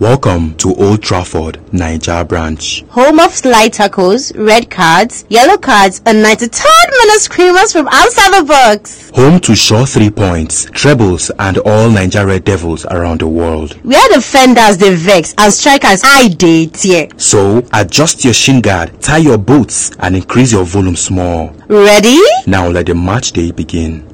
[0.00, 2.84] Welcome to Old Trafford, Niger branch.
[2.88, 8.46] Home of slide tackles, red cards, yellow cards, and 93rd minute screamers from outside the
[8.46, 9.10] box.
[9.10, 13.78] Home to sure three points, trebles, and all Niger Red Devils around the world.
[13.84, 17.08] We are defenders, the vex, and strikers, I date here.
[17.18, 21.48] So, adjust your shin guard, tie your boots, and increase your volume small.
[21.68, 22.18] Ready?
[22.46, 24.09] Now let the match day begin.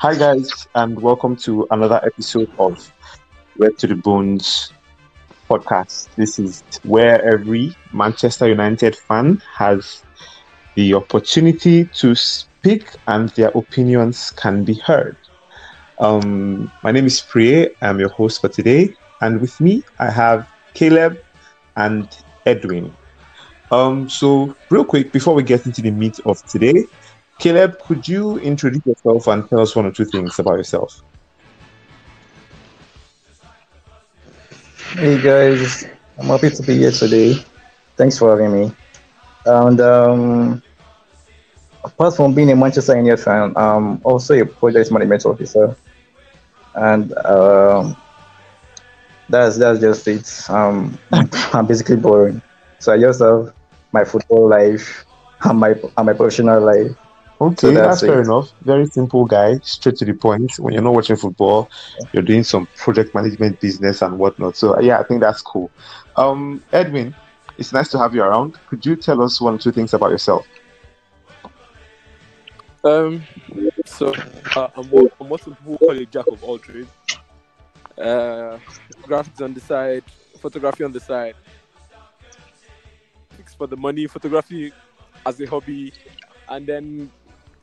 [0.00, 2.90] Hi, guys, and welcome to another episode of
[3.58, 4.72] Red to the Bones
[5.46, 6.08] podcast.
[6.16, 10.02] This is where every Manchester United fan has
[10.74, 15.18] the opportunity to speak and their opinions can be heard.
[15.98, 20.48] Um, my name is Priye, I'm your host for today, and with me I have
[20.72, 21.20] Caleb
[21.76, 22.08] and
[22.46, 22.96] Edwin.
[23.70, 26.86] Um, so, real quick, before we get into the meat of today,
[27.40, 31.02] Caleb, could you introduce yourself and tell us one or two things about yourself?
[34.92, 35.86] Hey guys,
[36.18, 37.34] I'm happy to be here today.
[37.96, 38.72] Thanks for having me.
[39.46, 40.62] And um,
[41.84, 45.76] apart from being a Manchester United fan, I'm also a project management officer,
[46.74, 47.96] and um,
[49.28, 50.50] that's that's just it.
[50.50, 52.42] Um, I'm basically boring,
[52.78, 53.54] so I just have
[53.92, 55.04] my football life
[55.44, 56.96] and my and my professional life.
[57.42, 58.52] Okay, So that's, that's fair enough.
[58.62, 60.58] Very simple guy, straight to the point.
[60.58, 61.70] When you're not watching football,
[62.12, 64.56] you're doing some project management business and whatnot.
[64.56, 65.70] So yeah, I think that's cool.
[66.16, 67.14] Um, Edwin,
[67.56, 68.58] it's nice to have you around.
[68.68, 70.46] Could you tell us one or two things about yourself?
[72.84, 73.22] Um,
[73.86, 74.14] so
[74.56, 76.90] uh, I'm, what, I'm what some people call a jack of all trades.
[77.96, 78.58] Uh,
[79.02, 80.04] graphics on the side,
[80.40, 81.36] photography on the side.
[83.30, 84.72] Fix for the money, photography
[85.24, 85.92] as a hobby,
[86.48, 87.10] and then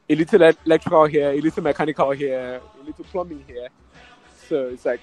[0.09, 3.67] a little electrical here, a little mechanical here, a little plumbing here.
[4.47, 5.01] So it's like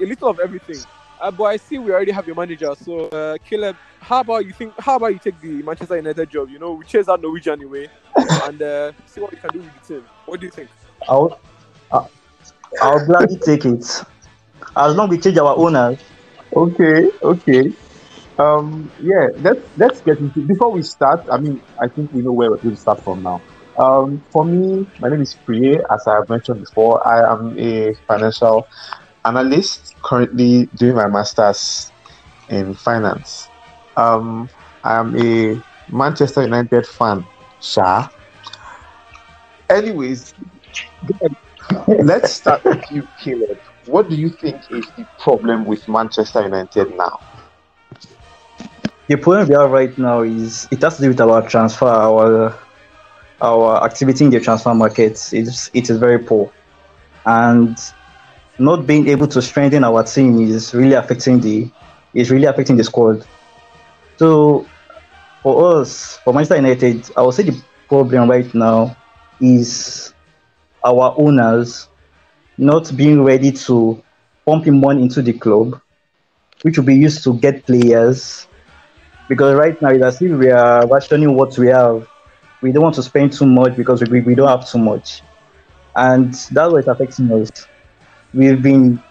[0.00, 0.78] a little of everything.
[1.20, 2.74] Uh, but I see we already have your manager.
[2.74, 4.72] So uh, Caleb, how about you think?
[4.78, 6.48] How about you take the Manchester United job?
[6.48, 9.70] You know, we chase out Norwegian anyway, and uh, see what we can do with
[9.82, 10.04] the team.
[10.24, 10.70] What do you think?
[11.08, 11.38] I'll
[11.92, 12.10] I'll,
[12.80, 13.84] I'll gladly take it
[14.76, 15.98] as long as we change our owners.
[16.56, 17.72] Okay, okay.
[18.38, 21.26] Um, yeah, let's let's get into before we start.
[21.30, 23.42] I mean, I think we know where we're going to start from now.
[23.80, 25.82] Um, for me, my name is Priye.
[25.90, 28.68] As I have mentioned before, I am a financial
[29.24, 31.90] analyst currently doing my masters
[32.50, 33.48] in finance.
[33.96, 34.50] Um,
[34.84, 37.24] I am a Manchester United fan,
[37.62, 38.08] Sha.
[39.70, 40.34] Anyways,
[41.88, 43.58] let's start with you, Caleb.
[43.86, 47.18] What do you think is the problem with Manchester United now?
[49.08, 52.54] The problem we have right now is it has to do with our transfer, our
[53.42, 55.12] our activity in the transfer market.
[55.32, 56.52] is it is very poor,
[57.26, 57.78] and
[58.58, 61.70] not being able to strengthen our team is really affecting the
[62.14, 63.26] is really affecting the squad.
[64.18, 64.70] So
[65.42, 68.96] for us, for Manchester United, I would say the problem right now
[69.40, 70.14] is
[70.84, 71.88] our owners
[72.58, 74.02] not being ready to
[74.46, 75.80] pump in money into the club,
[76.62, 78.48] which will be used to get players
[79.28, 82.06] because right now it's as if we are rationing what we have.
[82.62, 85.22] We don't want to spend too much because we, we don't have too much.
[85.96, 87.50] And that's what is affecting us.
[88.32, 89.02] We've been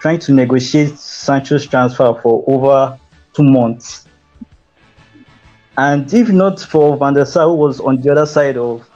[0.00, 2.98] trying to negotiate Sancho's transfer for over
[3.34, 4.06] two months.
[5.76, 8.88] And if not for Van der Sar, who was on the other side of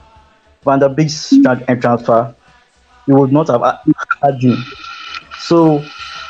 [0.63, 2.35] Van der Beek's uh, transfer,
[3.07, 3.61] we would not have
[4.21, 4.63] had him.
[5.39, 5.83] So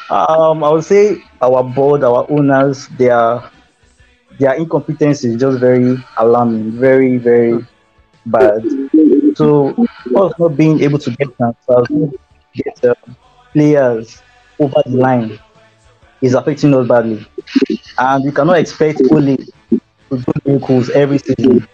[0.10, 3.52] um, I would say our board, our owners, they are
[4.40, 7.66] their incompetence is just very alarming, very, very
[8.26, 8.62] bad.
[9.36, 9.70] So,
[10.16, 11.30] us not being able to get
[12.54, 12.96] get uh,
[13.54, 14.22] players
[14.60, 15.40] over the line
[16.22, 17.26] is affecting us badly.
[17.98, 19.80] And we cannot expect Ole to
[20.12, 21.68] do miracles every season.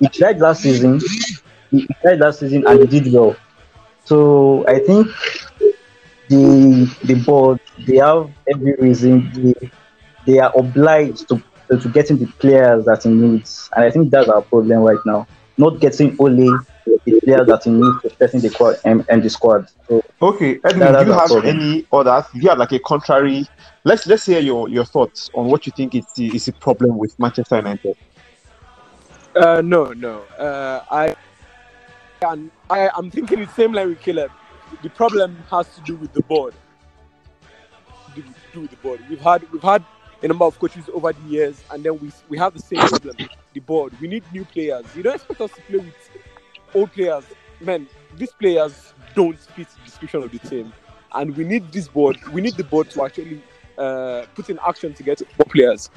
[0.00, 1.00] He tried last season,
[1.70, 3.36] he tried last season and he did well.
[4.04, 5.08] So, I think
[6.28, 9.70] the the board they have every reason they,
[10.26, 11.42] they are obliged to
[11.80, 15.26] to getting the players that he needs, and I think that's our problem right now.
[15.58, 16.48] Not getting only
[17.04, 19.68] the players that he needs to strengthen the squad and, and the squad.
[19.88, 21.46] So Okay, Edwin, Yeah, do you have problem.
[21.46, 22.24] any others?
[22.32, 23.46] Do you have like a contrary?
[23.84, 26.96] Let's let's hear your, your thoughts on what you think is the is the problem
[26.96, 27.96] with Manchester United.
[29.34, 30.20] Uh, no, no.
[30.38, 31.16] Uh, I,
[32.22, 34.30] and I, I'm thinking the same like with Caleb.
[34.82, 36.54] The problem has to do with the board.
[38.14, 38.22] To
[38.52, 39.00] do with the board.
[39.08, 39.84] We've had we've had
[40.22, 43.16] a number of coaches over the years, and then we we have the same problem.
[43.54, 43.92] The board.
[44.00, 44.86] We need new players.
[44.96, 45.94] You don't expect us to play with
[46.74, 47.24] old players.
[47.60, 47.86] Man,
[48.16, 50.72] these players don't fit the description of the team,
[51.14, 52.16] and we need this board.
[52.32, 53.42] We need the board to actually
[53.78, 55.90] uh, put in action to get more players.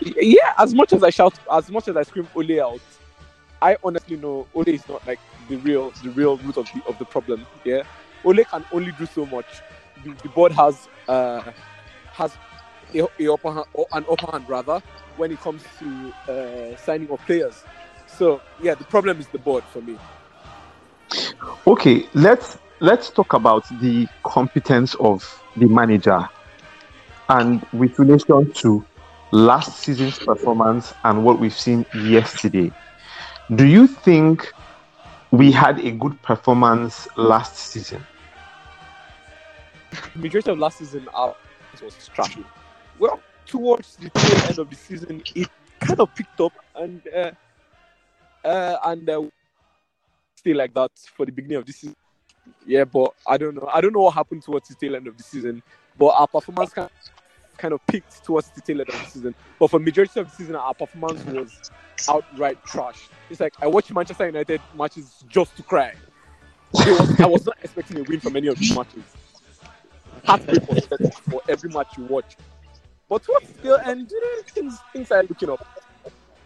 [0.00, 2.80] Yeah, as much as I shout, as much as I scream Ole out,
[3.60, 6.98] I honestly know Ole is not like the real the real root of the of
[6.98, 7.46] the problem.
[7.64, 7.82] Yeah,
[8.24, 9.46] Ole can only do so much.
[10.04, 11.42] The, the board has uh,
[12.12, 12.36] has
[12.94, 14.80] a, a upper hand, an upper hand rather
[15.16, 17.64] when it comes to uh, signing of players.
[18.06, 19.96] So yeah, the problem is the board for me.
[21.66, 25.22] Okay, let's let's talk about the competence of
[25.56, 26.20] the manager
[27.28, 28.86] and with relation to
[29.32, 32.72] last season's performance and what we've seen yesterday.
[33.54, 34.46] Do you think
[35.30, 38.06] we had a good performance last season?
[40.14, 41.06] majority of last season
[41.82, 42.44] was trashy.
[42.98, 45.48] Well, towards the tail end of the season, it
[45.80, 47.30] kind of picked up and uh,
[48.44, 49.22] uh, and uh,
[50.36, 51.96] stay like that for the beginning of the season.
[52.66, 53.68] Yeah, but I don't know.
[53.72, 55.62] I don't know what happened towards the tail end of the season.
[55.98, 56.90] But our performance kind
[57.56, 59.34] kind of peaked towards the tail end of the season.
[59.58, 61.70] But for majority of the season, our performance was
[62.08, 63.08] outright trash.
[63.30, 65.94] It's like I watch Manchester United matches just to cry.
[66.72, 69.02] Was, I was not expecting a win from any of these matches.
[70.24, 70.62] Heartbreak
[71.30, 72.36] for every match you watch.
[73.08, 75.66] But towards the end, you know, things things are looking up.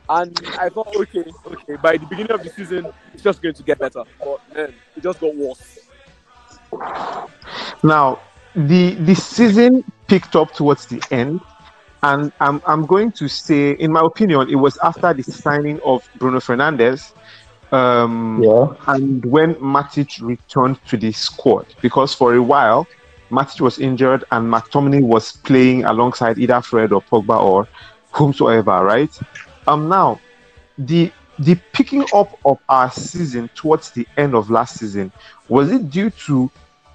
[0.08, 3.62] And I thought, okay, okay, by the beginning of the season, it's just going to
[3.62, 4.04] get better.
[4.18, 5.90] But then it just got worse.
[7.82, 8.20] Now,
[8.54, 11.40] the the season picked up towards the end,
[12.02, 16.02] and I'm I'm going to say, in my opinion, it was after the signing of
[16.16, 17.12] Bruno Fernandes,
[17.72, 18.66] um, Yeah.
[18.88, 22.86] and when Matic returned to the squad, because for a while
[23.32, 27.66] Matic was injured and McTominay was playing alongside either Fred or Pogba or
[28.12, 29.10] whomsoever, right?
[29.66, 30.20] Um, now
[30.78, 35.10] the the picking up of our season towards the end of last season
[35.48, 36.50] was it due to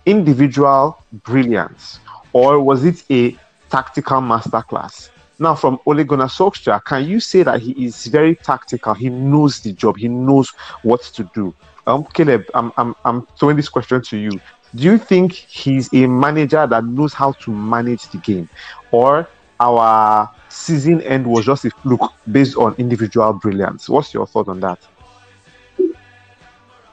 [0.06, 2.00] individual brilliance
[2.34, 3.36] or was it a
[3.70, 5.10] tactical masterclass?
[5.40, 8.94] Now, from Ole Gunnar Solskjaer, can you say that he is very tactical?
[8.94, 9.98] He knows the job.
[9.98, 10.50] He knows
[10.82, 11.54] what to do.
[11.86, 14.42] Um, Caleb, I'm, I'm, I'm throwing this question to you.
[14.76, 18.50] Do you think he's a manager that knows how to manage the game,
[18.92, 19.28] or
[19.60, 23.90] our season end was just a fluke based on individual brilliance?
[23.90, 24.80] What's your thought on that?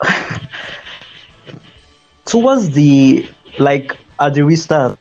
[2.25, 3.29] towards the
[3.59, 4.99] like at the restart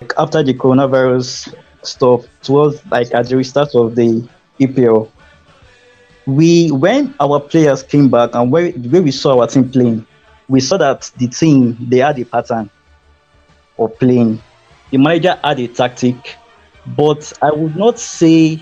[0.00, 4.28] like, after the coronavirus stuff towards like at the restart of the
[4.60, 5.10] EPL
[6.26, 10.06] we when our players came back and where the way we saw our team playing
[10.50, 12.68] we saw that the team they had a pattern
[13.78, 14.42] of playing.
[14.90, 16.36] The manager had a tactic
[16.86, 18.60] but I would not say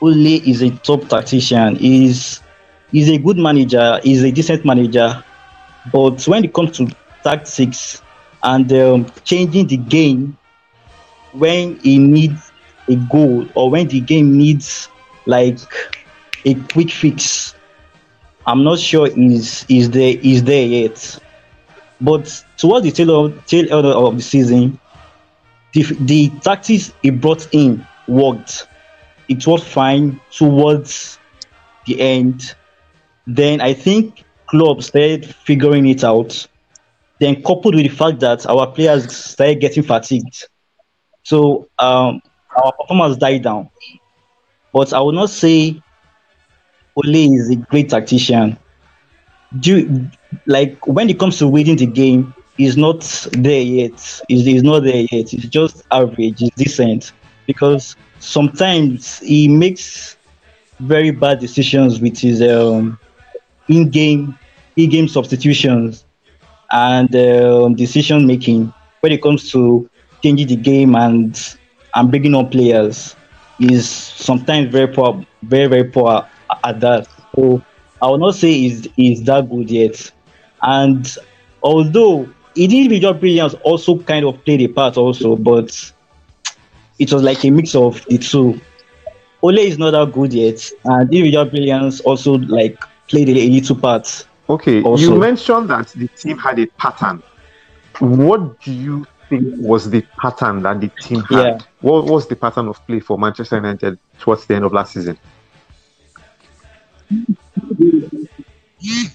[0.00, 1.76] Ole is a top tactician.
[1.76, 2.42] He's
[2.90, 5.22] he's a good manager, he's a decent manager,
[5.92, 6.88] but when it comes to
[7.22, 8.02] tactics
[8.42, 10.36] and um, changing the game
[11.32, 12.52] when he needs
[12.88, 14.88] a goal or when the game needs
[15.26, 15.58] like
[16.44, 17.55] a quick fix,
[18.46, 21.18] I'm not sure he's is there is there yet.
[22.00, 24.78] But towards the tail of, tail end of the season,
[25.72, 28.66] the, the tactics he brought in worked.
[29.28, 31.18] It was fine towards
[31.86, 32.54] the end
[33.26, 36.46] then I think clubs started figuring it out.
[37.18, 40.48] Then coupled with the fact that our players started getting fatigued,
[41.22, 42.20] so um,
[42.54, 43.70] our performance died down.
[44.72, 45.80] But I would not say
[46.96, 48.56] Ole is a great tactician.
[49.60, 50.08] Do
[50.46, 53.00] like when it comes to reading the game, he's not
[53.32, 54.20] there yet.
[54.28, 55.28] He's, he's not there yet.
[55.28, 56.40] He's just average.
[56.40, 57.12] He's decent
[57.46, 60.16] because sometimes he makes
[60.80, 62.98] very bad decisions with his um,
[63.68, 64.36] in-game
[64.76, 66.04] in-game substitutions
[66.72, 69.88] and um, decision making when it comes to
[70.22, 71.56] changing the game and
[71.94, 73.16] and bringing on players
[73.58, 76.26] is sometimes very poor, very very poor
[76.66, 77.08] at that.
[77.34, 77.62] So
[78.02, 80.10] I will not say is is that good yet.
[80.62, 81.06] And
[81.62, 85.92] although individual brilliance also kind of played a part also, but
[86.98, 88.60] it was like a mix of the two.
[89.42, 93.76] Ole is not that good yet, and individual brilliance also like played a, a little
[93.76, 94.26] part.
[94.48, 97.22] Okay, Also- you mentioned that the team had a pattern.
[97.98, 101.44] What do you think was the pattern that the team had?
[101.46, 101.58] Yeah.
[101.80, 105.18] What was the pattern of play for Manchester United towards the end of last season?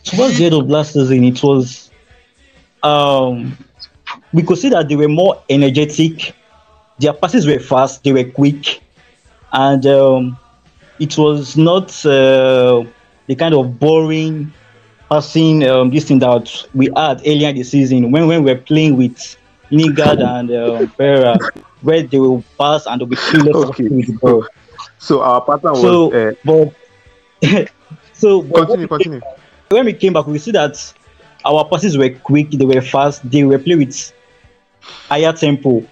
[0.04, 1.92] Towards the end of last season, it was
[2.84, 3.58] um,
[4.34, 6.36] we could see that they were more energetic
[7.02, 8.82] their passes were fast, they were quick,
[9.52, 10.38] and um,
[11.00, 12.84] it was not uh,
[13.28, 14.54] the kind of boring
[15.10, 18.62] passing um, this thing that we had earlier in the season when, when we were
[18.62, 19.36] playing with
[19.72, 21.40] Lingard and um, Pereira,
[21.82, 23.84] where they will pass and they'll be clueless Okay.
[23.90, 24.46] with the ball.
[25.00, 27.72] So our pattern was So, uh, but
[28.22, 29.22] so continue, continue.
[29.70, 30.76] when we came back, we see that
[31.44, 34.14] our passes were quick, they were fast, they were playing with
[35.10, 35.84] higher tempo.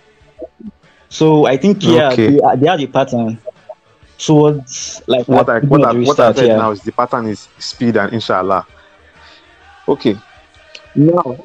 [1.10, 2.30] So I think yeah, Okay.
[2.30, 3.40] they, are- they had a pattern
[4.18, 6.58] towards like What I at the what I the what I said yeah.
[6.58, 8.68] now is the pattern is speed and inshallah.
[9.88, 10.18] Okay.
[10.96, 11.38] Now,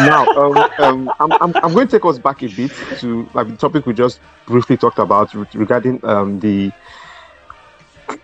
[0.00, 3.48] now um, um, I'm, I'm, I'm going to take us back a bit to like
[3.48, 6.72] the topic we just briefly talked about re- regarding um, the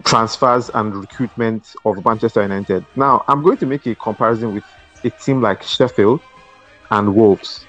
[0.04, 2.84] transfers and recruitment of Manchester United.
[2.96, 4.64] Now, I'm going to make a comparison with
[5.04, 6.20] a team like Sheffield
[6.90, 7.66] and Wolves.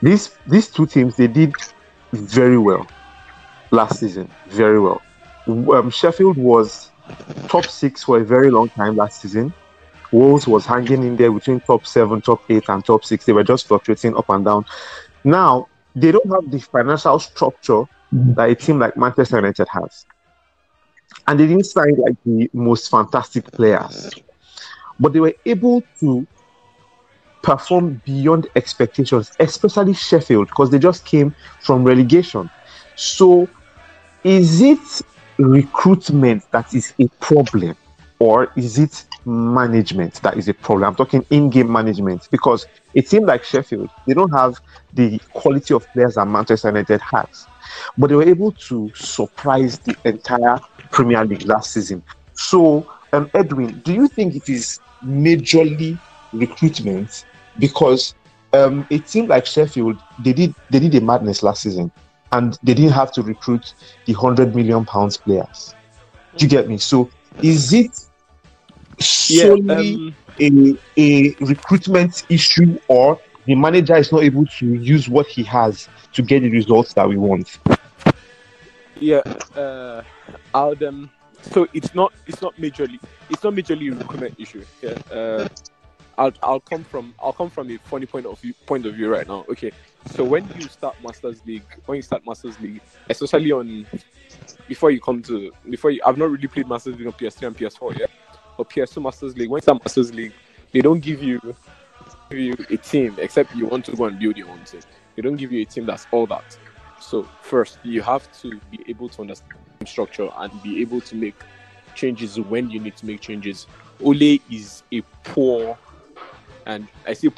[0.00, 1.54] These these two teams they did
[2.12, 2.86] very well
[3.70, 5.00] last season, very well.
[5.46, 6.90] Um, Sheffield was
[7.48, 9.52] top six for a very long time last season.
[10.10, 13.24] Wolves was hanging in there between top seven, top eight, and top six.
[13.24, 14.64] They were just fluctuating up and down.
[15.24, 20.04] Now they don't have the financial structure that a team like Manchester United has,
[21.26, 24.10] and they didn't sign like the most fantastic players,
[24.98, 26.26] but they were able to
[27.42, 32.48] perform beyond expectations, especially Sheffield, because they just came from relegation.
[32.94, 33.48] So,
[34.24, 35.02] is it
[35.38, 37.76] recruitment that is a problem,
[38.18, 40.88] or is it management that is a problem?
[40.88, 44.60] I'm talking in-game management because it seemed like Sheffield, they don't have
[44.92, 47.46] the quality of players that Manchester United has,
[47.96, 50.58] but they were able to surprise the entire
[50.90, 52.02] Premier League last season.
[52.34, 55.98] So, um, Edwin, do you think it is majorly
[56.32, 57.24] recruitment?
[57.58, 58.14] Because
[58.52, 61.90] um, a team like Sheffield, they did they did a madness last season,
[62.32, 63.74] and they didn't have to recruit
[64.06, 65.74] the hundred million pounds players.
[66.36, 66.78] Do you get me?
[66.78, 67.10] So,
[67.42, 67.98] is it
[69.00, 75.26] solely um, a, a recruitment issue, or the manager is not able to use what
[75.26, 77.58] he has to get the results that we want?
[78.96, 79.22] Yeah,
[79.56, 80.02] uh,
[80.54, 81.10] I'll um,
[81.42, 84.64] so it's not it's not majorly it's not majorly a recruitment issue.
[84.80, 85.48] Yeah, uh,
[86.16, 89.10] I'll I'll come from I'll come from a funny point of view point of view
[89.10, 89.44] right now.
[89.48, 89.72] Okay,
[90.06, 93.86] so when you start Masters League, when you start Masters League, especially on
[94.68, 97.56] before you come to before you, I've not really played Masters League on PS3 and
[97.56, 98.10] PS4 yet,
[98.56, 99.50] but PS2 Masters League.
[99.50, 100.32] When it's a Masters League,
[100.72, 101.40] they don't give you
[102.30, 104.80] give you a team except you want to go and build your own team.
[105.16, 106.56] They don't give you a team that's all that.
[107.00, 111.34] So first, you have to be able to understand structure and be able to make
[111.94, 113.66] changes when you need to make changes.
[114.02, 115.76] Ole is a poor,
[116.66, 117.28] and I say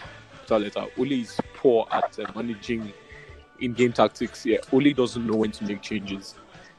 [0.46, 0.86] poor letter.
[0.98, 2.92] Ole is poor at uh, managing
[3.60, 4.44] in-game tactics.
[4.44, 6.34] Yeah, Ole doesn't know when to make changes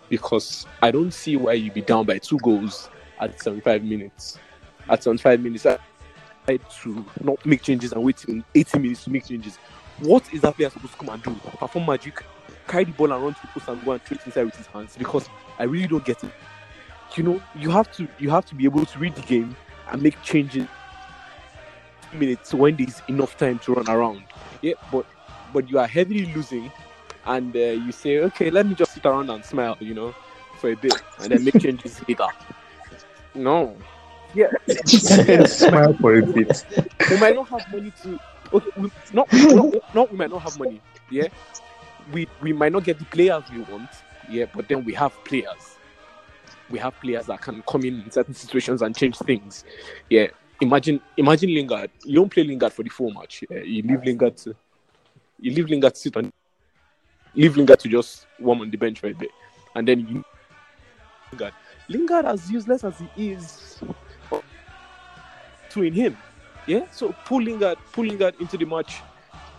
[0.09, 4.39] because I don't see why you be down by two goals at 75 minutes.
[4.89, 5.77] At 75 minutes, I
[6.47, 9.57] I to not make changes and wait till 80 minutes to make changes.
[9.99, 11.35] What is that player supposed to come and do?
[11.57, 12.23] Perform magic,
[12.67, 14.67] carry the ball and run to the post and go and treat inside with his
[14.67, 14.95] hands?
[14.97, 16.31] Because I really don't get it.
[17.15, 19.55] You know, you have to you have to be able to read the game
[19.89, 20.67] and make changes
[22.13, 24.23] minutes when there's enough time to run around.
[24.61, 25.05] Yeah, but
[25.53, 26.71] but you are heavily losing,
[27.25, 30.13] and uh, you say, okay, let me just sit around and smile, you know,
[30.59, 32.27] for a bit, and then make changes later.
[33.35, 33.75] No.
[34.33, 34.47] Yeah.
[34.85, 36.65] Smile for a bit.
[37.09, 38.19] we might not have money to
[38.53, 41.27] okay we, not, not not we might not have money yeah
[42.11, 43.89] we we might not get the players we want
[44.29, 45.77] yeah but then we have players
[46.69, 49.63] we have players that can come in in certain situations and change things
[50.09, 50.27] yeah
[50.61, 53.59] imagine imagine lingard you don't play lingard for the full match yeah?
[53.59, 54.55] you leave lingard to
[55.39, 56.31] you leave lingard to sit on
[57.33, 59.29] leave lingard to just warm on the bench for a bit
[59.75, 60.23] and then you
[61.31, 61.53] lingard
[61.87, 63.79] lingard as useless as he is
[65.69, 66.17] to in him
[66.67, 69.01] yeah, so pull Lingard, pull Lingard into the match,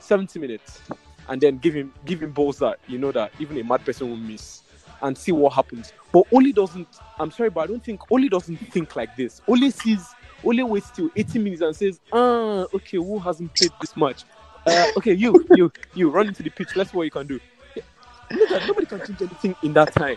[0.00, 0.82] 70 minutes,
[1.28, 4.08] and then give him give him balls that you know that even a mad person
[4.08, 4.62] will miss,
[5.02, 5.92] and see what happens.
[6.12, 6.88] But Ole doesn't.
[7.18, 9.40] I'm sorry, but I don't think Ole doesn't think like this.
[9.46, 10.14] Ole sees,
[10.44, 14.24] Ole waits till 80 minutes and says, ah, okay, who hasn't played this much?
[14.66, 16.74] Uh, okay, you, you, you run into the pitch.
[16.74, 17.38] Let's see what you can do.
[17.76, 18.66] Yeah.
[18.66, 20.16] Nobody can change anything in that time.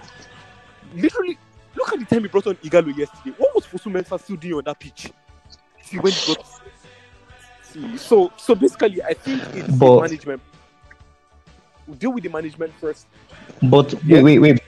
[0.96, 1.38] Literally,
[1.76, 3.36] look at the time he brought on Ighalo yesterday.
[3.38, 5.12] What was Fosu Mensah still doing on that pitch?
[5.84, 6.46] See when he got
[7.64, 7.98] see.
[7.98, 10.42] So so basically, I think it's the But- management.
[11.88, 13.08] We deal with the management first.
[13.64, 14.22] But Yeah.
[14.22, 14.60] wait, wait, wait.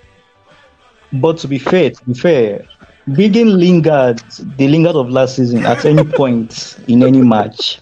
[1.14, 2.66] But to be fair, to be fair,
[3.08, 4.20] bringing Lingard,
[4.58, 7.80] the Lingard of last season, at any point in any match,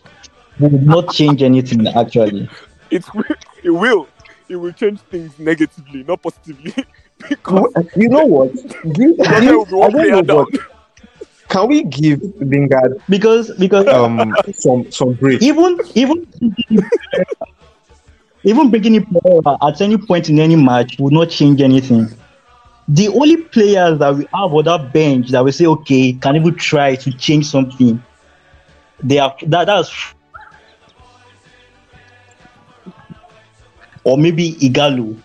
[0.60, 1.88] would not change anything.
[1.88, 2.50] Actually,
[2.92, 3.24] It will.
[3.64, 4.08] It will.
[4.50, 6.74] it will change things negatively, not positively.
[7.28, 8.54] because you know what?
[8.94, 10.48] Give, give- will be one I don't know what.
[11.50, 15.42] Can we give Lingard because because um some some break?
[15.42, 16.28] even even
[18.44, 22.08] even bringing in Pereira at any point in any match would not change anything.
[22.88, 26.56] The only players that we have on that bench that we say okay can even
[26.56, 28.02] try to change something.
[29.02, 29.92] They are that that's
[34.04, 35.18] or maybe Ighalo.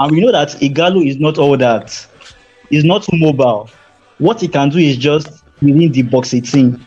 [0.00, 2.06] And we know that Ighalo is not all that.
[2.70, 3.68] He's not too mobile.
[4.16, 6.86] What he can do is just within the box 18.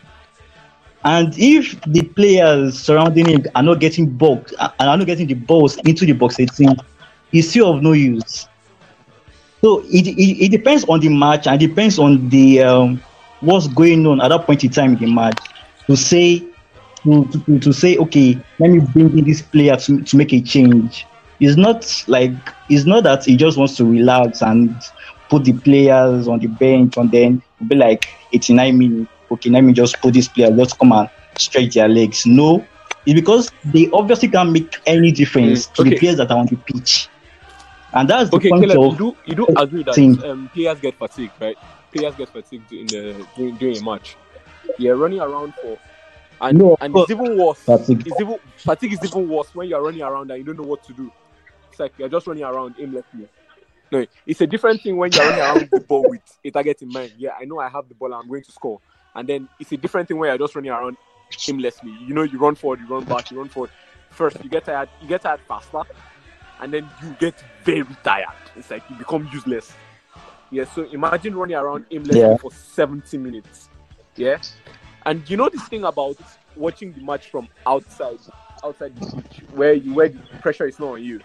[1.05, 5.35] And if the players surrounding him are not getting box and are not getting the
[5.35, 6.75] balls into the box 18,
[7.31, 8.47] he's still of no use.
[9.61, 13.03] So it, it, it depends on the match and depends on the um,
[13.41, 15.39] what's going on at that point in time in the match
[15.87, 16.39] to say
[17.03, 20.41] to, to, to say okay let me bring in this player to, to make a
[20.41, 21.05] change.
[21.43, 22.31] It's not like
[22.69, 24.81] it's not that he just wants to relax and
[25.29, 29.73] put the players on the bench and then be like 89 minutes okay, let me
[29.73, 32.23] just put this player, let's come and stretch their legs.
[32.25, 32.69] No,
[33.05, 36.45] it's because they obviously can't make any difference Mm, to the players that are on
[36.47, 37.09] the pitch.
[37.93, 40.97] And that's the Okay, point Caleb, you do you do agree that um, players get
[40.97, 41.57] fatigued, right?
[41.91, 44.17] Players get fatigued in the during, during a match.
[44.77, 45.79] You're running around for,
[46.41, 47.59] and No, and it's even worse.
[47.65, 48.05] Fatigue.
[48.05, 50.83] It's even fatigue is even worse when you're running around and you don't know what
[50.83, 51.11] to do.
[51.73, 53.27] It's like you're just running around aimlessly.
[53.91, 56.83] No, it's a different thing when you're running around with the ball with a target
[56.83, 57.13] in mind.
[57.17, 58.13] Yeah, I know I have the ball.
[58.13, 58.79] I'm going to score.
[59.15, 60.97] And then it's a different thing when you're just running around
[61.49, 61.91] aimlessly.
[61.99, 63.71] You know, you run forward, you run back, you run forward.
[64.11, 64.87] First, you get tired.
[65.01, 65.81] You get tired faster,
[66.61, 68.27] and then you get very tired.
[68.55, 69.73] It's like you become useless.
[70.51, 70.65] Yeah.
[70.65, 72.37] So imagine running around aimlessly Yeah.
[72.37, 73.67] for 70 minutes.
[74.15, 74.37] Yeah.
[75.07, 76.17] And you know this thing about
[76.55, 78.19] watching the match from outside,
[78.63, 81.19] outside the pitch, where you where the pressure is not on you.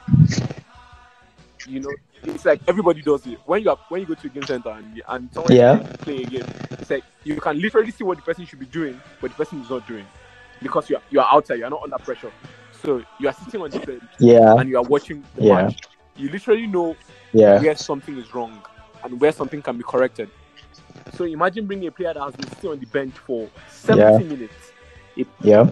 [1.67, 3.39] You know, it's like everybody does it.
[3.47, 5.79] When you are when you go to a game center and and someone Yeah.
[5.81, 8.67] is playing a game, it's like you can literally see what the person should be
[8.67, 10.07] doing, but the person is not doing
[10.63, 12.31] because you are you are outside, you are not under pressure.
[12.73, 15.65] So you are sitting on the bench yeah, and you are watching the Yeah.
[15.67, 15.79] match.
[16.17, 16.97] You literally know
[17.33, 18.59] yeah, where something is wrong
[19.05, 20.31] and where something can be corrected.
[21.13, 24.73] So imagine bringing a player that has been sitting on the bench for 70 minutes.
[25.41, 25.71] Yeah,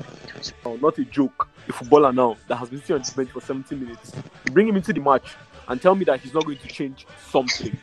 [0.65, 1.49] Now, not a joke.
[1.69, 4.13] A footballer now that has been sitting on the bench for 70 minutes.
[4.45, 5.35] You bring him into the match
[5.69, 7.77] and tell me that he's not going to change something.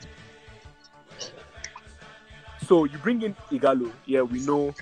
[2.66, 3.92] So you bring in Ighalo.
[4.06, 4.74] Yeah, we know.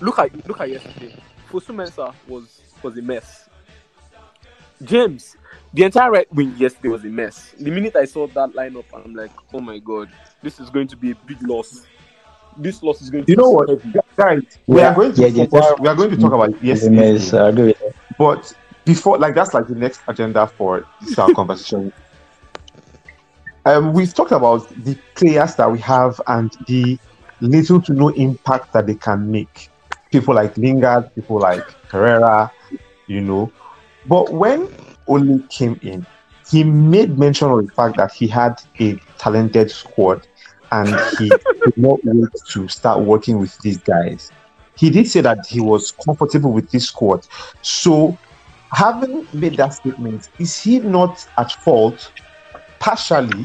[0.00, 1.14] Look at look at yesterday.
[1.50, 3.48] Fosu Mensah was was a mess.
[4.82, 5.36] James,
[5.74, 7.54] the entire right wing yesterday was a mess.
[7.58, 10.08] The minute I saw that lineup, I'm like, oh my god,
[10.42, 11.82] this is going to be a big loss.
[12.56, 13.92] This loss is going to You know what, heavy.
[14.18, 14.42] Guys?
[14.68, 17.04] We Yeah, are going to yeah, focus, we are going to talk about yesterday,
[17.38, 17.74] I agree
[18.18, 18.52] but
[18.84, 21.92] before, like that's like the next agenda for this our conversation.
[23.64, 26.98] Um, we've talked about the players that we have and the
[27.40, 29.70] little to no impact that they can make.
[30.10, 32.52] People like Lingard, people like Carrera,
[33.08, 33.52] you know.
[34.06, 34.70] But when
[35.06, 36.06] Ole came in,
[36.48, 40.27] he made mention of the fact that he had a talented squad
[40.70, 44.30] and he could not wait to start working with these guys.
[44.76, 47.26] He did say that he was comfortable with this squad.
[47.62, 48.16] So,
[48.72, 52.12] having made that statement, is he not at fault
[52.78, 53.44] partially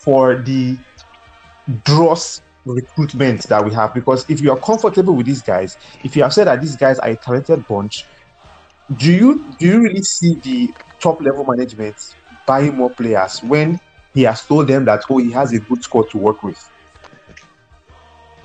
[0.00, 0.78] for the
[1.84, 3.92] dross recruitment that we have?
[3.92, 6.98] Because if you are comfortable with these guys, if you have said that these guys
[7.00, 8.06] are a talented bunch,
[8.96, 13.80] do you do you really see the top level management buying more players when
[14.14, 16.70] he has told them that oh he has a good squad to work with?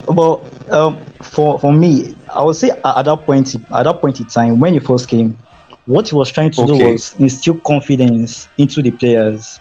[0.07, 4.19] Well, um, for for me, I would say at at that point, at that point
[4.19, 5.37] in time when he first came,
[5.85, 9.59] what he was trying to do was instill confidence into the players,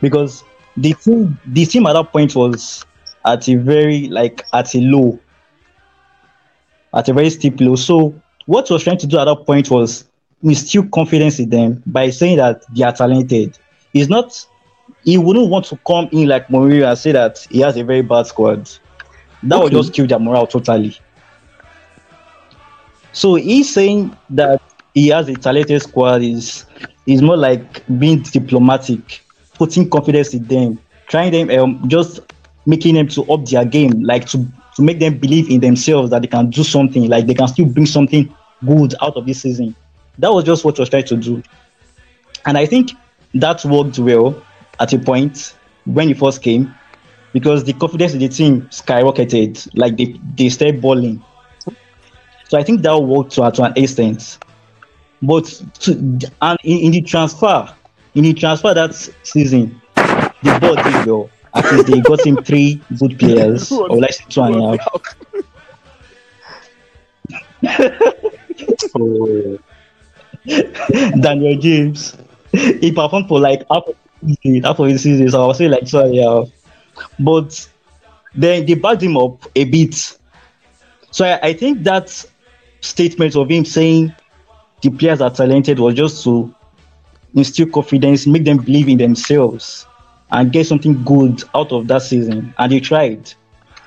[0.00, 0.44] because
[0.76, 2.86] the team, the team at that point was
[3.26, 5.18] at a very like at a low,
[6.94, 7.76] at a very steep low.
[7.76, 8.14] So
[8.46, 10.04] what he was trying to do at that point was
[10.42, 13.58] instill confidence in them by saying that they are talented.
[13.92, 14.46] He's not.
[15.04, 18.02] He wouldn't want to come in like Mourinho and say that he has a very
[18.02, 18.70] bad squad
[19.42, 20.96] that would just kill their morale totally.
[23.12, 24.62] So he's saying that
[24.94, 26.64] he has a talented squad is
[27.06, 29.22] is more like being diplomatic,
[29.54, 32.20] putting confidence in them, trying them um, just
[32.66, 36.22] making them to up their game, like to to make them believe in themselves that
[36.22, 38.34] they can do something, like they can still bring something
[38.64, 39.74] good out of this season.
[40.18, 41.42] That was just what he was trying to do.
[42.46, 42.92] And I think
[43.34, 44.40] that worked well
[44.82, 46.74] at a point when he first came
[47.32, 49.68] because the confidence in the team skyrocketed.
[49.74, 51.24] Like they, they started balling.
[52.48, 54.38] So I think that worked to, to an extent.
[55.22, 55.44] But
[55.80, 55.92] to,
[56.42, 57.72] and in, in the transfer,
[58.14, 61.30] in the transfer that season, the board did well.
[61.54, 65.16] At least they got him three good players, or like two and a half.
[71.20, 72.16] Daniel James.
[72.52, 73.84] He performed for like half
[74.62, 76.48] half of the season, so I was saying like a half.
[77.18, 77.68] But
[78.34, 80.18] then they backed him up a bit.
[81.10, 82.24] So I, I think that
[82.80, 84.14] statement of him saying
[84.82, 86.54] the players are talented was just to
[87.34, 89.86] instill confidence, make them believe in themselves,
[90.30, 92.54] and get something good out of that season.
[92.58, 93.32] And they tried.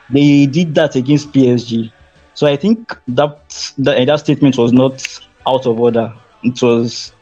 [0.09, 1.91] They did that against PSG.
[2.33, 5.05] So I think that that, that statement was not
[5.47, 6.13] out of order.
[6.43, 7.13] It was,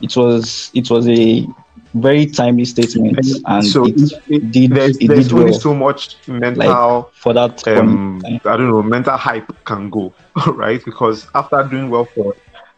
[0.00, 1.46] it was, it was a
[1.94, 5.52] very timely statement, and so it, it- it- did there's, it there's did only well
[5.52, 7.62] so much mental for that.
[7.66, 8.46] um point.
[8.46, 10.14] I don't know mental hype can go
[10.48, 12.34] right because after doing well for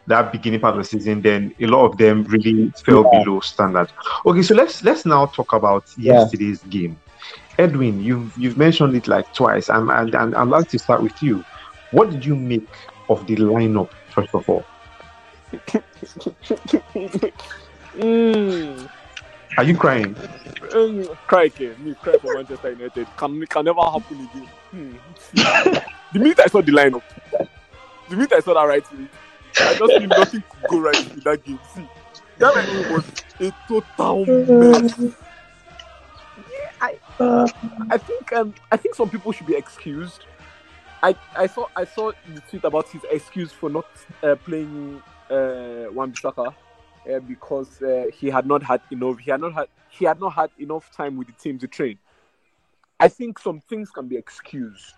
[0.07, 3.23] that beginning part of the season, then a lot of them really fell Yeah.
[3.23, 3.91] below standard.
[4.25, 6.13] Okay, so let's let's now talk about Yeah.
[6.21, 7.01] yesterday's game.
[7.57, 11.21] Edwin, you've you've mentioned it like twice, and and, and I'd like to start with
[11.21, 11.45] you.
[11.91, 12.69] What did you make
[13.09, 14.67] of the lineup first of all?
[17.95, 18.89] mm,
[19.57, 20.15] Are you crying?
[20.75, 21.75] mm, cry again.
[21.79, 23.07] Me cry for Manchester United.
[23.17, 24.49] Can can never happen again.
[24.71, 24.93] Hmm.
[26.13, 27.03] the minute I saw the lineup,
[28.09, 29.09] the minute I saw that right thing,
[29.59, 31.59] I just knew nothing could go right in that game.
[31.73, 31.87] See,
[32.39, 33.05] that lineup was
[33.39, 34.99] a total mess.
[36.51, 36.99] Yeah, I,
[37.89, 40.25] I think um, I think some people should be excused.
[41.01, 43.87] I, I saw I saw the tweet about his excuse for not
[44.23, 46.53] uh, playing uh, Wan Bissaka
[47.11, 49.19] uh, because uh, he had not had enough.
[49.19, 51.97] He had not had he had not had enough time with the team to train.
[52.99, 54.95] I think some things can be excused.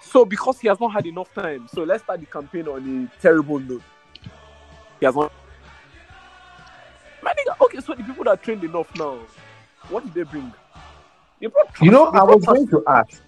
[0.00, 3.20] So because he has not had enough time, so let's start the campaign on a
[3.20, 3.82] terrible note.
[4.98, 5.32] He has not.
[7.22, 9.18] My nigga, okay, so the people that trained enough now,
[9.90, 10.52] what did they bring?
[11.40, 13.20] They brought You know, I was going to ask.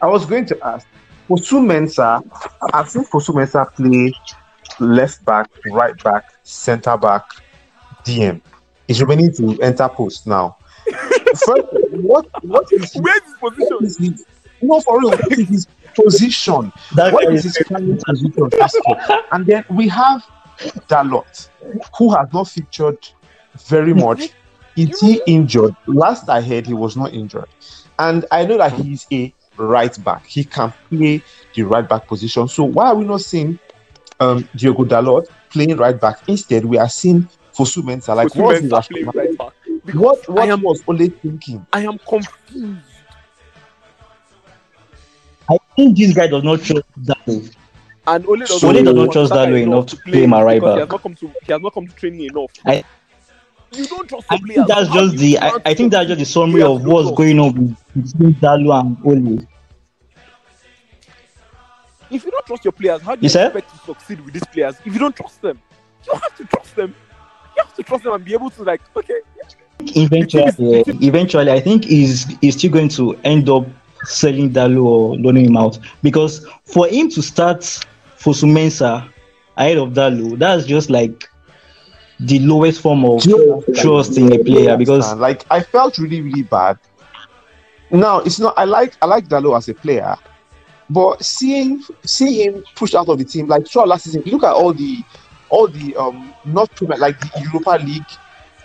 [0.00, 0.86] I was going to ask.
[1.28, 2.22] Fosu Mensah,
[2.72, 4.12] I've seen Fosu Mensah play
[4.78, 7.24] left back, right back, centre back,
[8.04, 8.40] DM.
[8.86, 10.56] He's remaining to enter post now.
[11.34, 13.78] First, what what is his, Where's his what position?
[13.86, 14.26] is his
[14.62, 15.10] no for real?
[15.10, 16.72] What is his position?
[16.94, 18.50] That What guy is is his primary position?
[18.50, 19.20] first of all?
[19.32, 20.24] And then we have
[20.88, 21.48] Dalot,
[21.98, 22.98] who has not featured
[23.66, 24.30] very much.
[24.76, 25.74] Is he injured?
[25.86, 27.46] Last I heard, he was not injured.
[27.98, 30.26] And I know that he's a right back.
[30.26, 31.22] He can play
[31.54, 32.48] the right back position.
[32.48, 33.58] So why are we not seeing
[34.20, 36.18] um, Diogo Dalot playing right back?
[36.28, 38.14] Instead, we are seeing Fosu Mensah.
[38.14, 39.52] Like, Fosu what's his Mensah playing right back.
[39.86, 41.66] Because What, what I am was Ole thinking?
[41.72, 42.80] I am confused.
[45.50, 47.54] I think this guy does not trust Dalot.
[48.06, 50.42] And Ole does So- not Ole does not trust Saka Dalot enough to play my
[50.42, 50.74] right back.
[50.74, 52.50] He has not come to he has not come to training enough.
[52.66, 52.84] I-
[53.72, 54.68] you don't trust I think players.
[54.68, 57.76] that's How just the I, I think that's just the summary of what's going on
[57.94, 59.46] between Dalot and Ole.
[62.14, 63.46] If you don't trust your players, how do you, You said?
[63.56, 64.76] expect to succeed with these players?
[64.84, 65.60] If you don't trust them,
[66.06, 66.94] you have to trust them.
[67.56, 69.20] You have to trust them and be able to like, okay,
[69.96, 73.66] Eventually, uh, eventually, I think he's he's still going to end up
[74.04, 77.60] selling Dalot or loaning him out because for him to start
[78.18, 79.08] Fosu Mensah
[79.56, 81.28] ahead of Dalot, that's just like
[82.20, 83.22] the lowest form of
[83.76, 86.78] trust in a player because like I felt really really bad.
[87.90, 88.54] Now it's not.
[88.56, 90.16] I like I like Dalot as a player,
[90.88, 94.22] but seeing seeing him pushed out of the team like throughout last season.
[94.26, 95.04] Look at all the
[95.48, 98.08] all the um not Premier like the Europa League,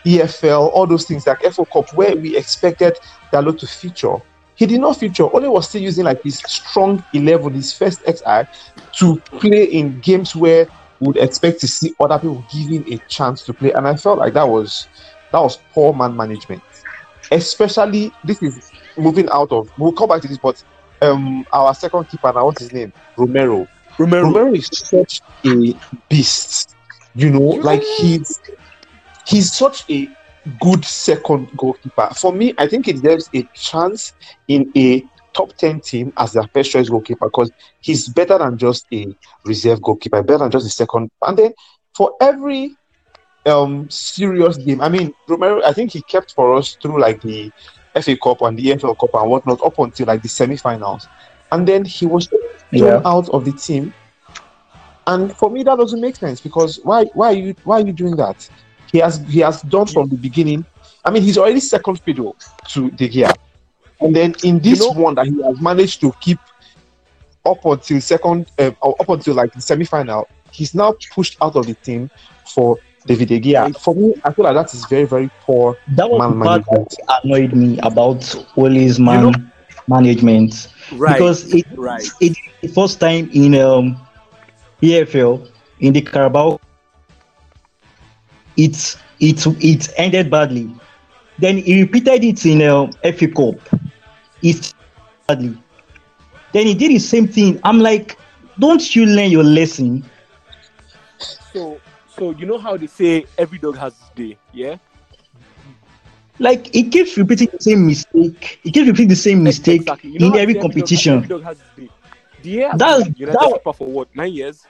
[0.06, 2.94] EFL, all those things like FA Cup where we expected
[3.34, 4.16] Dalot to feature.
[4.56, 5.34] He did not feature.
[5.34, 8.48] Only was still using like his strong eleven, his first XI,
[9.00, 10.68] to play in games where
[11.00, 13.72] would expect to see other people giving a chance to play.
[13.72, 14.90] And I felt like that was
[15.32, 16.64] that was poor man management.
[17.32, 20.62] Especially this is moving out of we'll come back to this, but
[21.02, 22.94] um our second keeper now, what's his name?
[23.18, 23.68] Romero.
[23.98, 24.24] Romero.
[24.26, 25.74] Romero is such a
[26.10, 26.76] beast.
[27.14, 28.40] You know, like he's
[29.26, 30.10] he's such a
[30.60, 32.10] good second goalkeeper.
[32.16, 34.14] For me, I think he deserves a chance
[34.48, 35.04] in a
[35.36, 39.06] top 10 team as their first choice goalkeeper because he's better than just a
[39.46, 41.10] reserve goalkeeper, better than just a second.
[41.22, 41.54] And then
[41.96, 42.78] for every
[43.46, 47.52] um serious game, I mean, Romero, I think he kept for us through like the
[47.96, 51.08] FA Cup and the EFL Cup and whatnot up until like the semi-finals.
[51.52, 53.02] And then he was thrown Yeah.
[53.06, 53.94] out of the team.
[55.08, 57.94] And for me, that doesn't make sense because why why are you why are you
[57.94, 58.48] doing that?
[58.92, 60.66] He has he has done from the beginning.
[61.04, 62.36] I mean, he's already second fiddle
[62.68, 63.34] to De Gea,
[64.02, 66.40] and then in this You know- one that he has managed to keep
[67.46, 71.74] up until second, or up until like the semi-final, he's now pushed out of the
[71.74, 72.12] team
[72.46, 72.78] for
[73.10, 73.74] David De Gea.
[73.80, 76.64] For me, I feel like that is very, very poor That was man the part
[76.68, 76.96] management.
[76.98, 79.52] that annoyed me about Ole's man You
[79.88, 81.18] management Right.
[81.18, 82.08] because it right.
[82.22, 84.08] it the first time in um
[84.82, 86.60] EFL in the Carabao
[88.58, 90.76] it it it ended badly.
[91.38, 93.60] Then he repeated it in um, FA Cup.
[94.42, 94.74] It
[95.28, 95.58] badly.
[96.54, 97.60] Then he did the same thing.
[97.64, 98.18] I'm like,
[98.60, 100.10] don't you learn your lesson?
[101.54, 101.82] So
[102.20, 104.78] so you know how they say every dog has its day, yeah?
[106.38, 108.60] Like he keeps repeating the same mistake.
[108.64, 110.12] He keeps repeating the same mistake Exactly.
[110.12, 111.16] You know in every competition.
[111.18, 111.56] Every dog, every
[111.88, 111.92] dog has.
[112.42, 114.66] De Gea has That's- been United that- keeper for what nine years,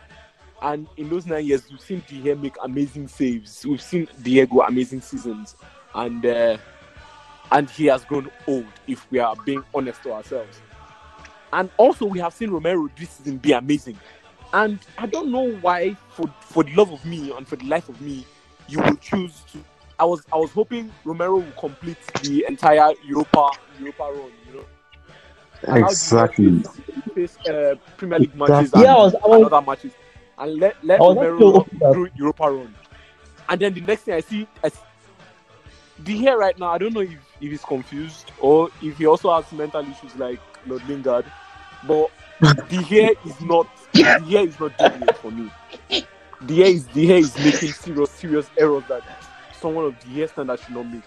[0.63, 3.63] and in those nine years, we've seen De Gea make amazing saves.
[3.65, 5.55] We've seen De Gea amazing seasons,
[5.93, 6.57] and uh,
[7.51, 8.65] and he has grown old.
[8.87, 10.59] If we are being honest to ourselves,
[11.53, 13.97] and also we have seen Romero this season be amazing.
[14.53, 17.87] And I don't know why, for for the love of me and for the life
[17.89, 18.25] of me,
[18.67, 19.63] you will choose to.
[19.99, 24.31] I was I was hoping Romero will complete the entire Europa Europa run.
[24.47, 24.65] You know.
[25.63, 26.63] And how do you Exactly.
[27.13, 28.81] face uh, Premier League matches Exactly.
[28.81, 29.91] and, Yeah, I was- I was- other matches,
[30.37, 32.75] and let let Romero actually run hoping that- through Europa run,
[33.49, 34.79] and then the next thing I see, I see
[36.01, 36.69] De Gea right now.
[36.69, 37.09] I don't know if,
[37.41, 41.25] if he's confused or if he also has mental issues like Lord Lingard,
[41.87, 42.09] but
[42.41, 45.51] De Gea is not De Gea is not doing it for me.
[46.45, 49.03] De Gea is De Gea is making serious serious errors that
[49.59, 51.03] someone of De Gea standard should not make.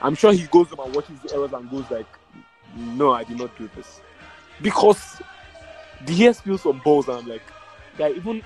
[0.00, 2.06] I'm sure he goes home and watches the errors and goes like,
[2.74, 4.00] "No, I did not do this,"
[4.60, 5.20] because
[6.04, 7.42] De Gea spills some balls and I'm like,
[7.96, 8.42] "Guy, even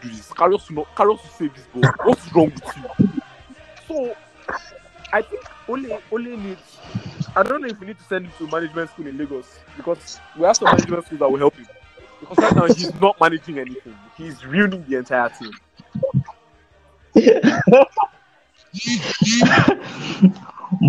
[0.00, 0.32] do this.
[0.32, 1.82] Carlos will not Carlos will save this ball.
[2.04, 3.12] What's wrong with you?"
[3.86, 4.14] So,
[5.12, 6.71] I think Ole Ole needs.
[7.34, 10.20] I don't know if we need to send him to management school in Lagos because
[10.36, 11.66] we have some management schools that will help him.
[12.20, 13.96] Because right now he's not managing anything.
[14.16, 15.52] He's ruining the entire team.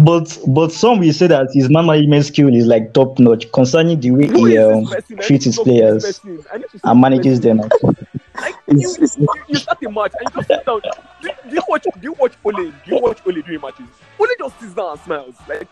[0.04, 4.00] but but some will say that his man management skill is like top notch concerning
[4.00, 5.20] the way Who he um, this person?
[5.20, 6.48] I treats his to know who players this person is.
[6.52, 7.58] I need to see and manages them.
[7.58, 10.82] Like you, you, you start a match and you just sit down.
[11.22, 11.84] Do, do you watch?
[11.84, 12.54] Do you watch Ole?
[12.54, 13.88] Do you watch Ole during matches?
[14.20, 15.36] Ole just sits down and smiles.
[15.48, 15.68] Like,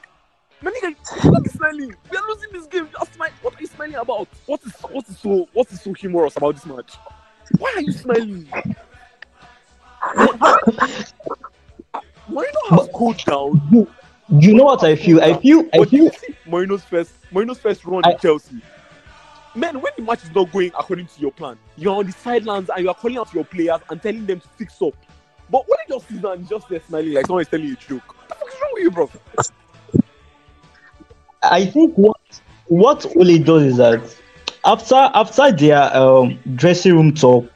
[0.62, 1.96] man, nigga, stop smiling.
[2.10, 2.90] We are losing this game.
[2.98, 3.30] Just smile.
[3.42, 4.28] What are you smiling about?
[4.46, 6.94] What is what is so what is so humorous about this match?
[7.58, 8.48] Why are you smiling?
[12.30, 13.88] Mourinho has cooled down.
[14.30, 15.22] You know what I feel?
[15.22, 16.10] I feel I But feel you
[16.86, 18.62] first Mourinho's first run I- in Chelsea.
[19.54, 22.70] Man, when the match is not going according to your plan, you're on the sidelines
[22.70, 24.94] and you are calling out your players and telling them to fix up.
[25.50, 27.74] But when he just sits down and just there smiling like someone is telling you
[27.74, 29.10] a joke, what the fuck is wrong with you, bro?
[31.44, 32.18] I think what
[32.68, 34.02] what Ole does is that
[34.66, 37.50] after after their um, dressing room talk,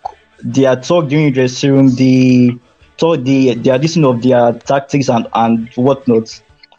[0.43, 2.59] their talk during dressing room, the
[2.97, 6.29] talk the their listening of their tactics and and whatnot.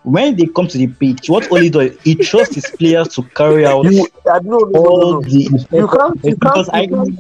[0.03, 3.67] When they come to the pitch, what Ole does, he trusts his players to carry
[3.67, 5.23] out You, uh, no, all no, no.
[5.23, 7.11] the You can't, you because can't, I, you can't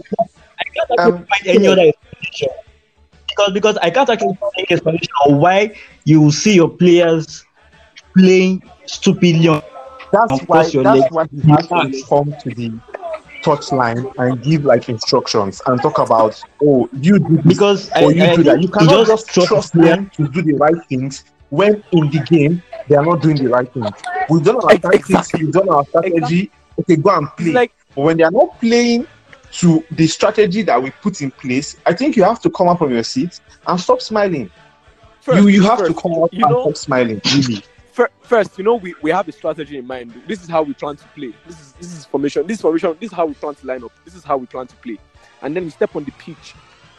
[0.58, 2.48] I can't actually Um, find any other explanation.
[3.28, 7.44] Because because I can't actually find any explanation of why you see your players
[8.16, 9.62] playing stupidly on
[10.12, 10.62] That's Of why.
[10.62, 12.72] course your That's leg- why he has to come to the
[13.44, 18.22] touchline and give like instructions and talk about, oh, you do this because I, you
[18.24, 18.60] I do that.
[18.62, 19.96] You he cannot just trusts trust his players.
[19.96, 23.48] them to do the right things when in the game they are not doing the
[23.48, 23.92] right things.
[24.28, 25.44] We've done our Ex- tactics, exactly.
[25.44, 26.50] we've done our strategy.
[26.80, 27.52] Okay, go and play.
[27.52, 29.06] Like But when they are not playing
[29.52, 32.78] to the strategy that we put in place, I think you have to come up
[32.78, 34.50] from your seat and stop smiling.
[35.20, 37.20] first, you you have first, to come up you and know, stop smiling.
[37.34, 37.62] Really.
[37.96, 40.12] Fir- first, you know, we, we have a strategy in mind.
[40.28, 41.34] This is how we plan to play.
[41.46, 42.46] This is this is formation.
[42.46, 42.96] This formation.
[43.00, 43.92] This is how we plan to line up.
[44.04, 44.98] This is how we plan to play.
[45.42, 46.54] And then we step on the pitch,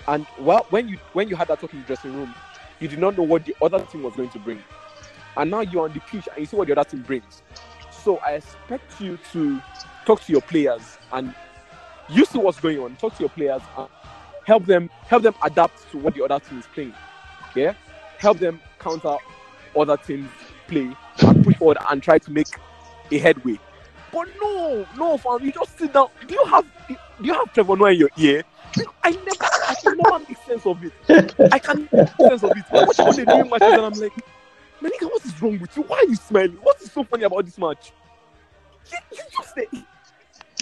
[0.08, 2.34] and well, when you when you had that talk in the dressing room,
[2.80, 4.62] you did not know what the other team was going to bring,
[5.38, 7.42] and now you're on the pitch and you see what the other team brings.
[7.92, 9.62] So I expect you to
[10.06, 11.34] talk to your players and
[12.10, 12.96] you see what's going on.
[12.96, 13.88] Talk to your players and
[14.46, 16.94] help them help them adapt to what the other team is playing.
[17.56, 17.74] Yeah,
[18.18, 19.18] help them counter
[19.76, 20.30] other teams'
[20.68, 22.48] play and push forward and try to make
[23.12, 23.60] a headway.
[24.12, 26.10] But no, no, fam, you just sit down.
[26.28, 28.44] Do you have do you have Trevor Noah in your ear?
[29.04, 30.94] I never, I can never make sense of it.
[31.52, 32.64] I can make sense of it.
[32.72, 34.14] I watch all the doing matches and I'm like,
[34.82, 35.84] man, nigga, what is wrong with you?
[35.84, 36.58] Why are you smiling?
[36.62, 37.92] What is so funny about this match?
[38.90, 39.66] He, he's just there.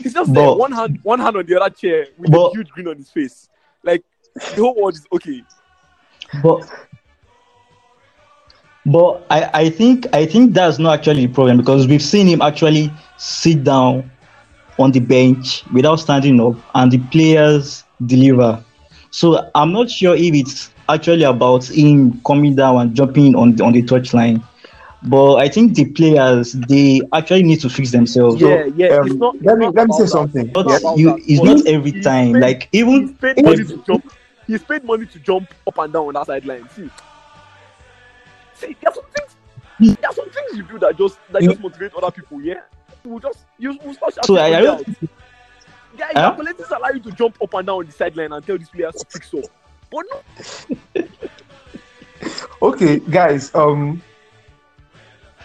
[0.02, 2.70] He's just there, one hand, one hand on the other chair with But- a huge
[2.70, 3.50] grin on his face.
[3.84, 5.44] Like the whole world is okay.
[6.42, 6.70] But
[8.86, 12.42] but I, I think I think that's not actually the problem because we've seen him
[12.42, 14.12] actually sit down
[14.78, 18.66] on the bench without standing up and the players deliver.
[19.12, 23.64] So I'm not sure if it's actually about him coming down and jumping on the,
[23.64, 24.44] on the touchline.
[25.02, 28.42] But I think the players they actually need to fix themselves.
[28.42, 28.92] Yeah, yeah.
[28.92, 30.52] Um, it's not, let me let me say something.
[30.54, 31.44] But It's not you, it's that.
[31.44, 32.34] not every time.
[32.34, 34.06] paid- Like he's even paid money to jump.
[34.48, 36.70] He's paid money to jump up and down on that sideline.
[36.70, 36.90] See,
[38.56, 39.98] see, there's some things.
[40.02, 42.42] There's some things you do that just that You- just motivate other people.
[42.42, 42.62] Yeah,
[43.04, 45.10] you will just you will start So shouting I- I somebody don't- out.
[45.98, 46.22] Guys, Huh?
[46.22, 48.70] your collectors allow you to jump up and down on the sideline and tell these
[48.70, 49.46] players to fix up.
[49.92, 51.04] But no,
[52.62, 53.54] Okay, guys.
[53.56, 54.02] Um,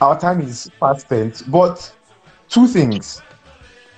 [0.00, 1.92] our time is fast spent, but
[2.48, 3.20] two things.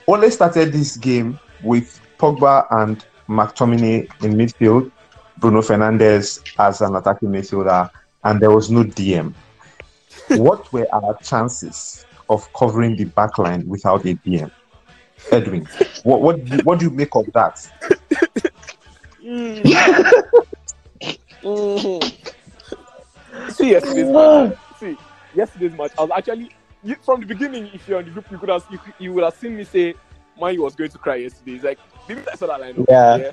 [0.08, 4.90] Ole started this game with Pogba and McTominay in midfield,
[5.38, 7.88] Bruno Fernandes as an attacking midfielder,
[8.24, 9.34] and there was no DM.
[10.28, 14.50] what were our chances of covering the back line without a DM?
[15.30, 15.66] Edwin,
[16.02, 17.70] what what do you- what do you make of that?
[23.50, 24.56] see yesterday's match.
[24.78, 24.96] See
[25.34, 25.92] yesterday's match.
[25.98, 26.50] I was actually
[26.82, 27.68] you, from the beginning.
[27.72, 29.64] If you're on the group, you could have you, could- you would have seen me
[29.64, 29.94] say
[30.40, 31.52] Man U was going to cry yesterday.
[31.52, 32.86] It's like the minute I saw that lineup.
[32.88, 33.30] Yeah,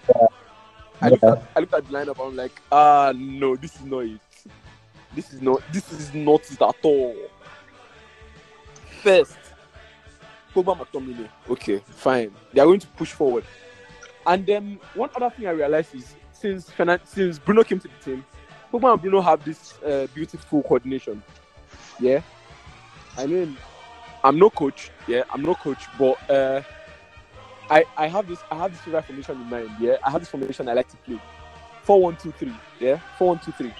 [1.01, 2.25] I, looked at, I looked at the lineup.
[2.27, 4.19] I'm like, ah, no, this is not it.
[5.13, 5.61] This is not.
[5.71, 7.15] This is not it at all.
[9.01, 9.37] First,
[10.53, 11.29] Pogba McTominay.
[11.49, 12.31] Okay, fine.
[12.53, 13.43] They are going to push forward.
[14.25, 16.71] And then one other thing I realized is since
[17.05, 18.25] since Bruno came to the team,
[18.71, 21.23] Pogba and Bruno have this uh, beautiful coordination.
[21.99, 22.21] Yeah,
[23.17, 23.57] I mean,
[24.23, 24.91] I'm no coach.
[25.07, 26.61] Yeah, I'm no coach, but uh,
[27.69, 29.69] I I have this I have this formation in mind.
[29.79, 31.19] Yeah, I have this formation I like to play.
[31.83, 32.53] Four one two three.
[32.79, 33.73] Yeah, four one two three.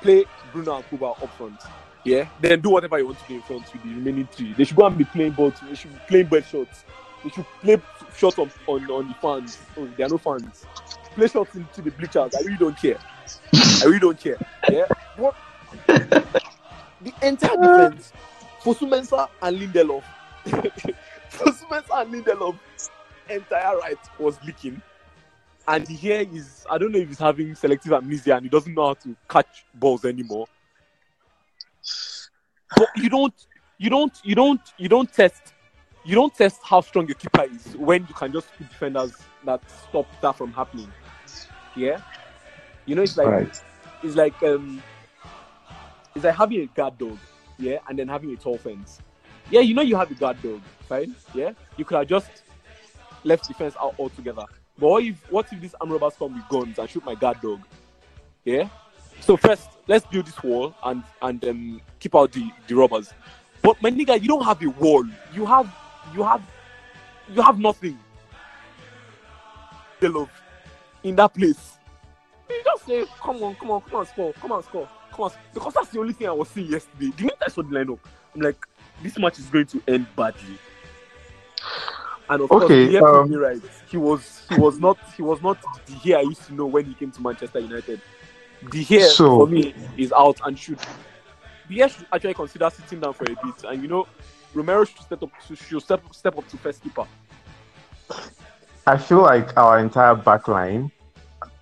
[0.00, 1.60] Play Bruno and Kuba up front.
[2.04, 4.54] Yeah, then do whatever you want to do in front with the remaining three.
[4.54, 5.52] They should go and be playing ball.
[5.68, 6.84] They should be playing ball shots.
[7.24, 7.82] They should play
[8.16, 9.58] shots on, on, on the fans.
[9.76, 10.64] Oh, there are no fans.
[11.14, 12.34] Play shots into the bleachers.
[12.34, 12.98] I really don't care.
[13.54, 14.38] I really don't care.
[14.70, 14.86] Yeah.
[15.16, 15.34] What?
[15.86, 18.12] the entire defense,
[18.62, 20.04] Fosu Mensah and Lindelof.
[21.30, 22.58] Fosu Mensah and Lindelof,
[23.28, 24.80] entire right was leaking.
[25.68, 28.86] And here is, I don't know if he's having selective amnesia and he doesn't know
[28.86, 30.46] how to catch balls anymore.
[32.74, 33.34] But you don't,
[33.76, 35.52] you don't, you don't, you don't test,
[36.06, 39.12] you don't test how strong your keeper is when you can just put defenders
[39.44, 40.90] that stop that from happening.
[41.76, 42.00] Yeah,
[42.86, 43.60] you know, it's like Right.
[44.02, 44.82] it's like um,
[46.14, 47.18] it's like having a guard dog,
[47.58, 49.00] yeah, and then having a tall fence.
[49.50, 51.14] Yeah, you know you have a guard dog, fine.
[51.34, 52.30] Yeah, you could have just
[53.22, 54.46] left the fence out altogether.
[54.78, 57.40] But what if what if these arm robbers come with guns and shoot my guard
[57.40, 57.60] dog?
[58.44, 58.68] Yeah.
[59.20, 63.12] So first, let's build this wall and and um, keep out the the robbers.
[63.62, 65.04] But my nigga, you don't have a wall.
[65.34, 65.72] You have
[66.14, 66.42] you have
[67.32, 67.98] you have nothing.
[70.00, 70.30] The love
[71.02, 71.78] in that place.
[72.48, 75.32] You just say, come on, come on, come on, score, come on, score, come on,
[75.52, 77.12] because that's the only thing I was seeing yesterday.
[77.16, 77.98] The minute I saw the lineup,
[78.34, 78.56] I'm like,
[79.02, 80.58] this match is going to end badly.
[82.30, 83.60] And of Okay, the proved um, me right.
[83.90, 86.66] He was, he was not, he was not the De Gea I used to know
[86.66, 88.00] when he came to Manchester United.
[88.70, 90.78] De Gea So- for me is out and should.
[91.70, 94.06] BS should actually consider sitting down for a bit, and you know,
[94.54, 97.04] Romero should step up, should step step up to first keeper.
[98.86, 100.90] I feel like our entire back line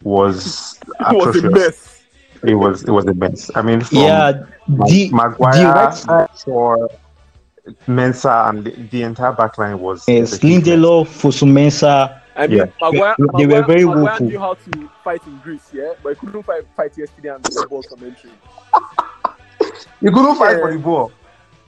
[0.05, 1.53] was It was a atrocious.
[1.53, 2.03] mess.
[2.45, 3.51] It was it was a mess.
[3.57, 4.33] I mean, from yeah.
[4.69, 6.29] The Maguire the right side
[7.67, 10.79] Fosu Mensah and the, the entire back line was is was a huge mess.
[10.79, 12.21] Lindelof, Fosu Mensah.
[12.37, 12.65] I mean, Yeah.
[12.81, 14.27] Maguire, They were Maguire, very Maguire woeful.
[14.27, 17.67] knew how to fight in Greece, yeah, but he couldn't fight, fight yesterday and the
[17.69, 18.31] balls from entry.
[20.01, 20.61] He couldn't fight Yeah.
[20.61, 21.13] for the ball.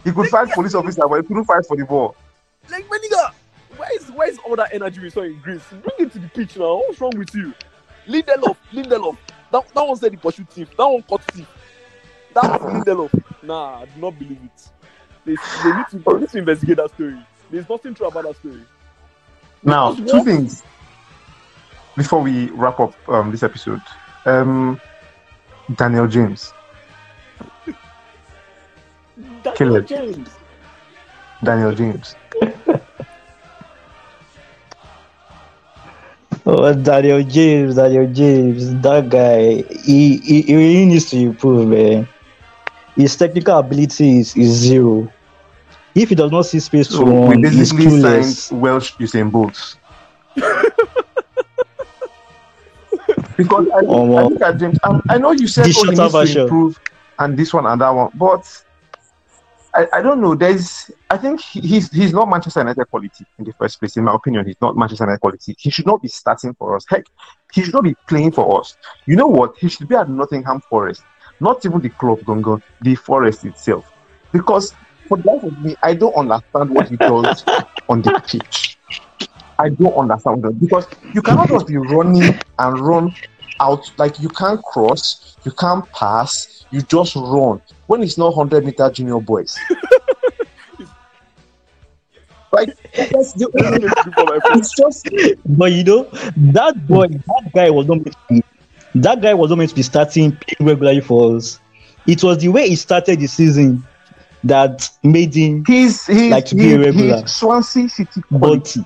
[0.05, 2.15] He could fight police officer, but he couldn't fight for the ball.
[2.71, 3.33] Like, my nigga,
[3.79, 5.63] where is where is all that energy we saw in Greece?
[5.71, 6.77] Bring it to the pitch now.
[6.77, 7.55] What's wrong with you?
[8.07, 9.17] Lindelof, Lindelof.
[9.51, 10.69] That, that one said he pursued thief.
[10.77, 11.49] That one caught thief.
[12.35, 13.23] That's Lindelof.
[13.43, 14.69] Nah, I do not believe it.
[15.29, 17.19] They, they, need to, they need to investigate that story.
[17.51, 18.63] There's nothing true about that story.
[19.63, 20.63] Now, two what- things
[21.97, 23.83] before we wrap up um, this episode.
[24.25, 24.81] Um,
[25.75, 26.53] Daniel James.
[29.43, 29.83] Daniel Killer.
[29.83, 30.31] James.
[31.45, 32.15] Daniel James.
[36.51, 42.09] Oh, Daniel James, Daniel James, that guy, he, he, he really needs to improve, man.
[42.97, 45.13] His technical ability is, is zero.
[45.99, 48.51] If he does not see space to So we run, he's basically clueless.
[48.51, 49.77] signed Welsh Usain Bolt.
[53.37, 54.79] because I, Oh, I look at James.
[54.85, 56.43] um, I know you said The oh, he shorter needs to version.
[56.43, 56.77] improve
[57.19, 58.45] and this one and that one, but
[59.75, 60.35] I, I don't know.
[60.35, 63.97] There's, I think he's he's not Manchester United quality in the first place.
[63.97, 65.55] In my opinion, he's not Manchester United quality.
[65.59, 66.85] He should not be starting for us.
[66.89, 67.05] Heck,
[67.53, 68.77] he should not be playing for us.
[69.07, 69.55] You know what?
[69.59, 71.05] He should be at Nottingham Forest,
[71.41, 73.85] not even the club, Gongo, the Forest itself.
[74.33, 74.75] Because
[75.09, 77.45] for the life of me, I don't understand what he does
[77.89, 78.77] on the pitch.
[79.59, 83.15] I don't understand that because you cannot just be running and run
[83.61, 88.65] out like you can't cross, you can't pass, you just run when it's not hundred
[88.65, 89.59] meter junior boys.
[92.53, 93.51] like that's the
[94.55, 95.09] it's just
[95.47, 96.05] But you know,
[96.53, 98.45] that boy, that guy was not meant to be.
[98.95, 101.59] That guy was not meant to be starting playing regularly for us.
[102.07, 103.85] It was the way he started the season
[104.45, 105.65] that made him.
[105.67, 107.21] he's he's, Like to be a regular.
[107.23, 108.85] he's Swansea City But quality.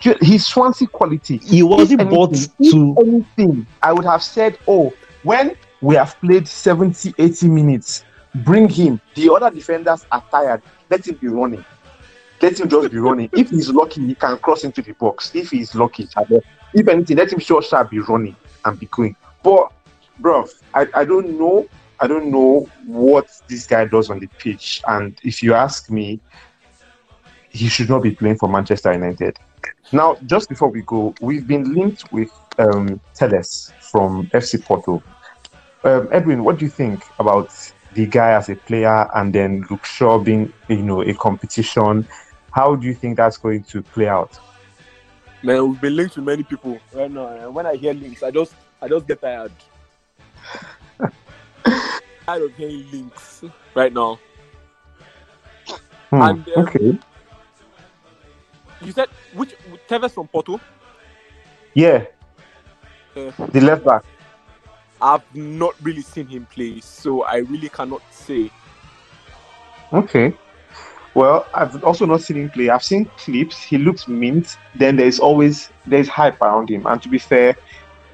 [0.00, 1.38] Ju- He's Swansea quality.
[1.38, 2.96] he wasn't If bought to.
[3.00, 4.92] anything, I would have said, oh,
[5.24, 8.04] when we have played 70, 80 minutes,
[8.36, 9.00] bring him.
[9.14, 10.62] The other defenders are tired.
[10.90, 11.64] Let him be running.
[12.40, 13.28] Let him just be running.
[13.32, 15.34] If he's lucky, he can cross into the box.
[15.34, 16.08] If he's lucky,
[16.74, 19.16] if anything, let him sure sharp be running and be going.
[19.42, 19.72] But,
[20.20, 21.66] bro, I, I don't know.
[22.00, 24.82] I don't know what this guy does on the pitch.
[24.86, 26.20] And if you ask me,
[27.50, 29.38] he should not be playing for Manchester United.
[29.92, 35.02] Now, just before we go, we've been linked with um, Telles from FC Porto.
[35.84, 37.50] Um, Edwin, what do you think about
[37.94, 42.06] the guy as a player and then Luke Shaw being, you know, a competition?
[42.52, 44.38] How do you think that's going to play out?
[45.42, 47.28] Man, we've been linked to many people right now.
[47.28, 49.52] And when I hear links, I just I just get tired.
[52.26, 53.44] Tired of hearing links
[53.74, 54.18] right now.
[56.10, 56.98] Hmm, And, um, okay.
[58.80, 59.54] You said which
[59.88, 60.60] Tevez from Porto?
[61.74, 62.04] Yeah,
[63.16, 64.04] Uh, the left back.
[65.00, 68.50] I've not really seen him play, so I really cannot say.
[69.92, 70.32] Okay.
[71.14, 72.68] Well, I've also not seen him play.
[72.68, 73.60] I've seen clips.
[73.62, 74.56] He looks mint.
[74.74, 76.86] Then there's always there's hype around him.
[76.86, 77.56] And to be fair,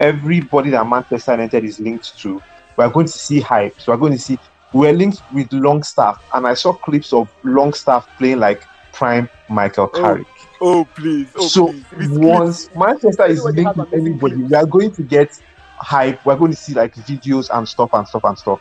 [0.00, 2.40] everybody that Manchester United is linked to,
[2.76, 3.80] we're going to see hype.
[3.80, 4.38] So we're going to see
[4.72, 10.00] we're linked with Longstaff, and I saw clips of Longstaff playing like prime Michael Oh,
[10.00, 10.26] Carrick.
[10.60, 11.28] Oh please!
[11.36, 12.08] Oh so please!
[12.10, 15.40] Once Manchester is linked with anybody, we are going to get
[15.76, 16.24] hype.
[16.26, 18.60] We're going to see like videos and stuff and stuff and stuff.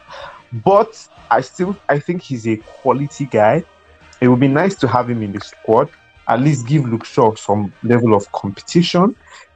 [0.63, 3.63] But I still I think he's a quality guy.
[4.21, 5.89] It would be nice to have him in the squad.
[6.27, 9.15] At least give Luke Shaw some level of competition.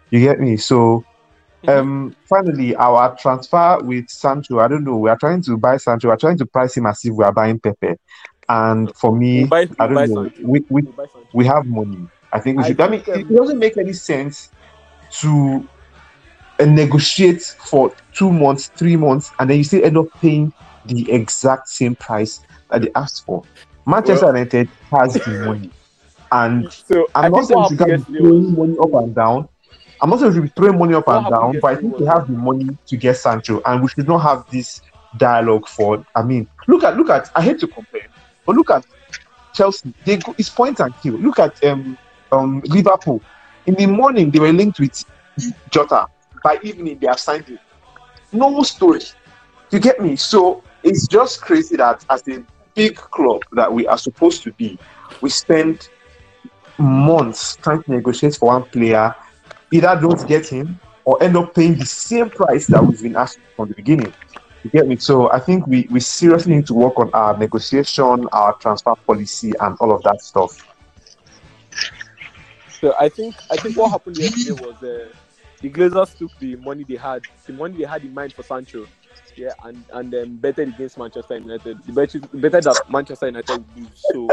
[0.10, 0.58] You get me?
[0.58, 1.06] So.
[1.68, 4.98] Um finally our transfer with Sancho, I don't know.
[4.98, 7.34] We are trying to buy Sancho, we're trying to price him as if we are
[7.34, 7.96] buying Pepe.
[8.50, 10.06] And for me, We'll buy- I don't know.
[10.24, 10.32] Sancho.
[10.44, 12.08] We, we We'll we have money.
[12.32, 12.82] I think we I should.
[12.82, 14.50] I, mean, think, it um, doesn't make any sense
[15.22, 15.68] to
[16.60, 20.54] uh, negotiate for two months, three months, and then you still end up paying
[20.86, 22.40] the exact same price
[22.70, 23.44] that they asked for.
[23.86, 25.72] Manchester Well- United has the money,
[26.32, 29.50] and So I I'm not saying we should be money up and down.
[30.02, 32.06] I'm not saying we should be throwing money up and down, but I think we
[32.06, 34.82] have the money to get Sancho, and we should not have this
[35.18, 36.06] dialogue for.
[36.16, 37.30] I mean, look at look at.
[37.36, 38.08] I hate to compare,
[38.46, 38.86] but look at
[39.54, 39.94] Chelsea.
[40.06, 41.20] They go, it's point and kill.
[41.20, 41.98] Look at um
[42.32, 43.22] um Liverpool.
[43.66, 45.04] In the morning they were linked with
[45.72, 46.08] Jota.
[46.44, 47.60] By evening they have signed him.
[48.32, 49.02] No story.
[49.72, 50.16] You get me?
[50.16, 52.44] So it's just crazy that as a
[52.76, 54.78] big club that we are supposed to be,
[55.22, 55.90] we spend
[56.78, 59.14] months trying to negotiate for one player,
[59.72, 63.44] either don't get him or end up paying the same price that we've been asking
[63.56, 64.14] from the beginning.
[64.64, 64.98] You get me?
[64.98, 69.54] So I think we, we seriously need to work on our negotiation, our transfer policy,
[69.60, 70.68] and all of that stuff.
[72.82, 75.08] So I think I think what happened yesterday was uh,
[75.62, 78.86] the Glazers took the money they had, the money they had in mind for Sancho,
[79.36, 81.84] yeah, and and um, then betted against Manchester United.
[81.84, 84.28] The bet betted that Manchester United lose, so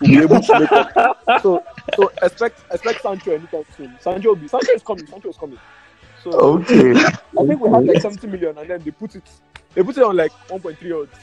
[0.00, 1.42] we'll be able to make up.
[1.42, 1.62] So
[1.94, 3.96] so expect expect Sancho anytime soon.
[4.00, 5.06] Sancho will be Sancho is coming.
[5.06, 5.58] Sancho is coming.
[6.22, 6.92] So Okay.
[6.94, 9.22] I think we have like 70 million, and then they put it
[9.74, 11.18] they put it on like 1.3 odds.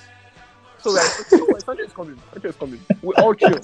[0.78, 1.04] So like
[1.34, 2.22] oh, Sancho is coming.
[2.34, 2.80] Sancho is coming.
[3.02, 3.62] We all chill.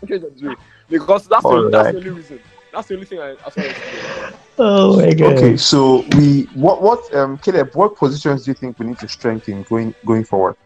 [0.00, 0.54] Sancho is on his way.
[0.88, 2.40] Because that's the, All that's the only reason.
[2.72, 5.36] That's the only thing I as far as Oh my god.
[5.36, 9.08] Okay, so we what what um Caleb, what positions do you think we need to
[9.08, 10.56] strengthen going going forward?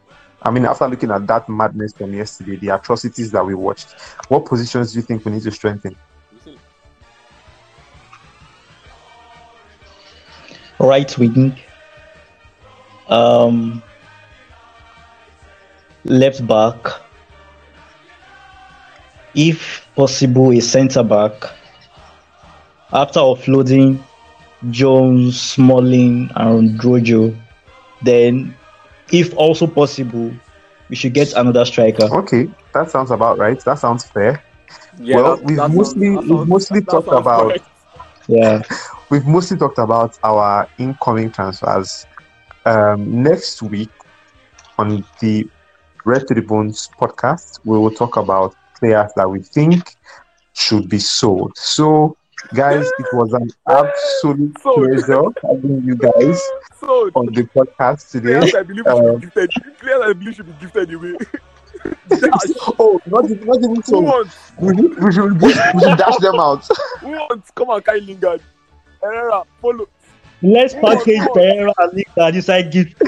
[0.42, 3.94] I mean, after looking at that madness from yesterday, the atrocities that we watched,
[4.28, 5.96] what positions do you think we need to strengthen?
[10.80, 11.58] right wing,
[13.08, 13.82] um,
[16.04, 16.76] left back,
[19.34, 21.59] if possible, a centre back.
[22.92, 24.00] After offloading
[24.70, 27.34] Jones, Smalling, and Rojo,
[28.02, 28.54] then,
[29.12, 30.32] if also possible,
[30.88, 32.04] we should get another striker.
[32.14, 33.58] Okay, that sounds about right.
[33.64, 34.42] That sounds fair.
[34.98, 37.66] Yeah, well, that- we've that mostly that we've sounds- mostly that talked sounds about correct.
[38.28, 38.62] Yeah.
[39.10, 42.06] we've mostly talked about our incoming transfers.
[42.66, 43.90] Um, next week
[44.78, 45.48] on the
[46.04, 49.94] Red to the Bones podcast, we will talk about players that we think
[50.54, 51.52] should be sold.
[51.56, 52.16] So,
[52.54, 54.76] guys, it was an absolute Sold.
[54.76, 56.40] pleasure having you guys
[56.80, 58.38] So on the podcast today.
[58.38, 59.78] players I believe Um, should be gifted.
[59.78, 61.14] Players I believe should be gifted away.
[62.78, 64.36] Oh, not, even- not even Who wants?
[64.58, 66.66] We should, we, should, we should dash them out.
[67.00, 67.50] Who wants?
[67.52, 68.42] Come on, Kai Lingard.
[69.02, 69.86] Herrera, follow.
[70.42, 73.00] Let's package Pereira and Lingard inside gift.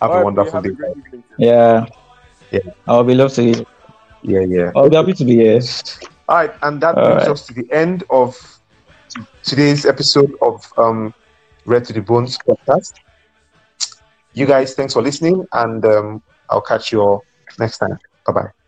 [0.00, 0.74] Have All a wonderful have a day.
[0.74, 1.24] great evening.
[1.38, 1.86] Yeah.
[2.50, 2.60] Yeah.
[2.86, 3.64] I'll be love to hear.
[4.22, 4.72] Yeah, yeah.
[4.74, 5.60] I'll be happy to be here.
[6.28, 7.30] All right, and that All brings right.
[7.32, 8.36] us to the end of
[9.42, 11.14] today's episode of um,
[11.64, 13.00] Red to the Bones podcast.
[14.32, 17.24] You guys, thanks for listening, and um, I'll catch you all
[17.58, 17.98] next time.
[18.26, 18.59] Bye bye.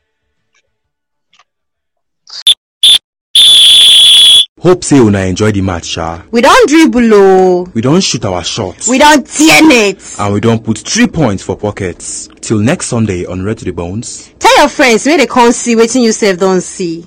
[4.63, 6.23] Hope say una enjoy the match, sha.
[6.31, 7.67] We don't dribble, oh.
[7.75, 8.89] We don't shoot our shots.
[8.89, 9.99] We don't tear it.
[10.21, 12.29] and we don't put three points for pockets.
[12.41, 14.33] Till next Sunday on Red to the Bones.
[14.39, 17.05] Tell your friends where they can't see waiting you save don't see.